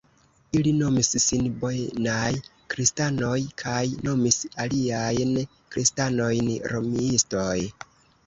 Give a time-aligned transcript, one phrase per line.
[0.59, 2.29] Ili nomis sin "Bonaj
[2.73, 5.37] Kristanoj" kaj nomis aliajn
[5.75, 7.55] kristanojn "Romiistoj".